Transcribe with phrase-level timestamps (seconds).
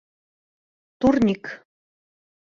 [0.99, 1.43] ТУРНИК